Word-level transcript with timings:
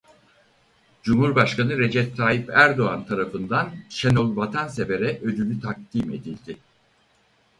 Cumhurbaşkanı 1.03 1.77
Recep 1.77 2.17
Tayyip 2.17 2.49
Erdoğan 2.49 3.05
tarafından 3.05 3.71
Şenol 3.89 4.35
Vatansever'e 4.37 5.17
ödülü 5.21 5.61
takdim 5.61 6.11
edildi. 6.11 6.57